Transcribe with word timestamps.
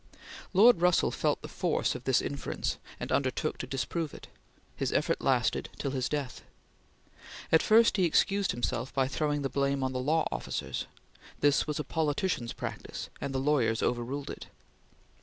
Lord 0.51 0.81
Russell 0.81 1.11
felt 1.11 1.43
the 1.43 1.47
force 1.47 1.93
of 1.93 2.05
this 2.05 2.23
inference, 2.23 2.79
and 2.99 3.11
undertook 3.11 3.59
to 3.59 3.67
disprove 3.67 4.15
it. 4.15 4.29
His 4.75 4.91
effort 4.91 5.21
lasted 5.21 5.69
till 5.77 5.91
his 5.91 6.09
death. 6.09 6.41
At 7.51 7.61
first 7.61 7.97
he 7.97 8.05
excused 8.05 8.51
himself 8.51 8.91
by 8.91 9.07
throwing 9.07 9.43
the 9.43 9.47
blame 9.47 9.83
on 9.83 9.93
the 9.93 9.99
law 9.99 10.27
officers. 10.31 10.87
This 11.41 11.67
was 11.67 11.79
a 11.79 11.83
politician's 11.83 12.51
practice, 12.53 13.11
and 13.21 13.31
the 13.31 13.37
lawyers 13.37 13.83
overruled 13.83 14.31
it. 14.31 14.47